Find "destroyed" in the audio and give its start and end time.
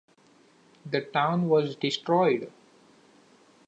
1.75-2.51